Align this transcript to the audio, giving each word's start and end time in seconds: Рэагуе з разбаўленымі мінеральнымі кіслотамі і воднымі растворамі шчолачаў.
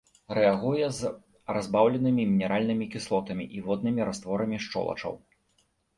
Рэагуе 0.35 0.87
з 0.99 1.11
разбаўленымі 1.57 2.25
мінеральнымі 2.31 2.89
кіслотамі 2.95 3.45
і 3.59 3.61
воднымі 3.69 4.01
растворамі 4.11 4.57
шчолачаў. 4.65 5.13